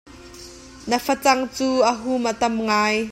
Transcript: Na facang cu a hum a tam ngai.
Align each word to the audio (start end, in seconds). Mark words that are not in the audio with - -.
Na 0.89 0.97
facang 1.07 1.41
cu 1.55 1.67
a 1.91 1.93
hum 2.01 2.23
a 2.31 2.33
tam 2.41 2.55
ngai. 2.67 2.97